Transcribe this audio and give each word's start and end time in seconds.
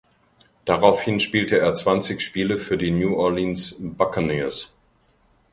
Daraufhin 0.65 1.19
spielte 1.19 1.59
er 1.59 1.75
zwanzig 1.75 2.21
Spiele 2.21 2.57
für 2.57 2.75
die 2.75 2.89
New 2.89 3.15
Orleans 3.17 3.75
Buccaneers. 3.77 4.73